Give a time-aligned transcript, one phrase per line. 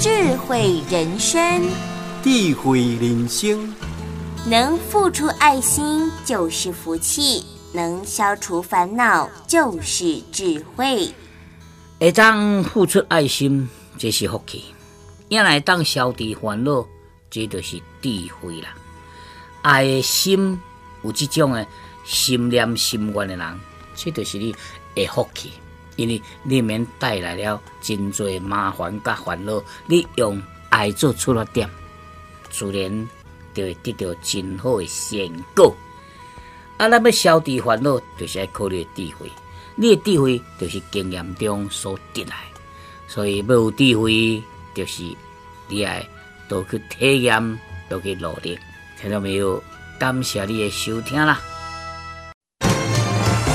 [0.00, 1.62] 智慧人生，
[2.22, 3.70] 智慧人生，
[4.46, 11.12] 能付出爱心就是福气，能消除烦恼就是智慧。
[11.98, 13.68] 会当付出爱心，
[13.98, 14.72] 这是福气；
[15.28, 16.86] 也来当消除烦恼，
[17.28, 18.08] 这就是智
[18.40, 18.70] 慧啦。
[19.60, 20.58] 爱的心
[21.02, 21.66] 有这种的
[22.06, 23.60] 心念心愿的人，
[23.94, 24.56] 这就是你
[24.94, 25.50] 的福气。
[25.96, 31.68] 因为你免带来了真多麻烦甲烦恼，你用爱做出了点，
[32.50, 33.08] 自然
[33.54, 35.76] 就会得到真好的成果。
[36.76, 39.30] 啊，咱要消除烦恼，就是要考虑智慧。
[39.74, 42.36] 你的智慧就是经验中所得来，
[43.06, 44.42] 所以要有智慧，
[44.74, 45.04] 就是
[45.68, 46.06] 你爱
[46.48, 48.58] 多去体验，多去努力。
[49.00, 49.62] 听到没有？
[49.98, 51.38] 感谢你的收听啦！